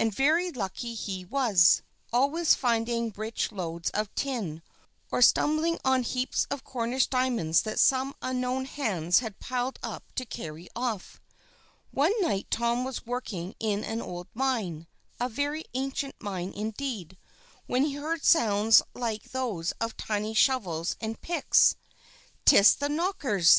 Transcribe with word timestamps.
And 0.00 0.12
very 0.12 0.50
lucky 0.50 0.94
he 0.94 1.24
was, 1.24 1.82
always 2.12 2.56
finding 2.56 3.12
rich 3.16 3.52
lodes 3.52 3.88
of 3.90 4.12
tin, 4.16 4.62
or 5.12 5.22
stumbling 5.22 5.78
on 5.84 6.02
heaps 6.02 6.44
of 6.50 6.64
Cornish 6.64 7.06
diamonds 7.06 7.62
that 7.62 7.78
some 7.78 8.16
unknown 8.20 8.64
hands 8.64 9.20
had 9.20 9.38
piled 9.38 9.78
up 9.80 10.10
to 10.16 10.24
carry 10.26 10.68
off. 10.74 11.20
One 11.92 12.12
night 12.20 12.48
Tom 12.50 12.82
was 12.82 13.06
working 13.06 13.44
hard 13.52 13.56
in 13.60 13.84
an 13.84 14.02
old 14.02 14.26
mine 14.34 14.88
a 15.20 15.28
very 15.28 15.62
ancient 15.74 16.20
mine 16.20 16.52
indeed 16.52 17.16
when 17.66 17.84
he 17.84 17.94
heard 17.94 18.24
sounds 18.24 18.82
like 18.92 19.30
those 19.30 19.70
of 19.80 19.96
tiny 19.96 20.34
shovels 20.34 20.96
and 21.00 21.20
picks. 21.20 21.76
"'Tis 22.44 22.74
the 22.74 22.88
Knockers!" 22.88 23.58